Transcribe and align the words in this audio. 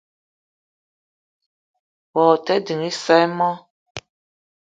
Wao 2.15 2.35
te 2.45 2.53
ding 2.65 2.83
isa 2.91 3.15
i 3.25 3.27
mo? 3.37 3.51